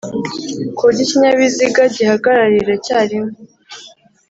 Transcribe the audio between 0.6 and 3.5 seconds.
ku buryo ikinyabiziga gihagararira icyarimwe